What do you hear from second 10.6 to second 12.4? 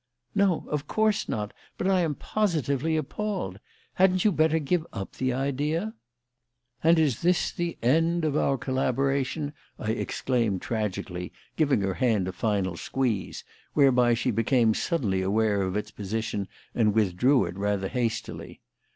tragically, giving her hand a